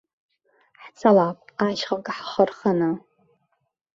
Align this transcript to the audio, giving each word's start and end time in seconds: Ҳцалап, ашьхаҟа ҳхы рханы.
Ҳцалап, 0.83 1.37
ашьхаҟа 1.65 2.13
ҳхы 2.17 2.43
рханы. 2.49 2.91